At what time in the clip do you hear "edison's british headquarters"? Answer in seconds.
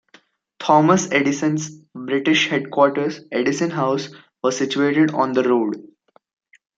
1.11-3.19